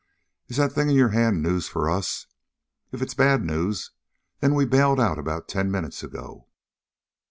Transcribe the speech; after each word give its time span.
Is 0.47 0.57
that 0.57 0.71
thing 0.71 0.89
in 0.89 0.95
your 0.95 1.09
hand 1.09 1.43
news 1.43 1.67
for 1.67 1.87
us? 1.87 2.25
If 2.91 3.03
it's 3.03 3.13
bad 3.13 3.43
news, 3.45 3.91
then 4.39 4.55
we 4.55 4.65
bailed 4.65 4.99
out 4.99 5.19
about 5.19 5.47
ten 5.47 5.69
minutes 5.69 6.01
ago." 6.01 6.47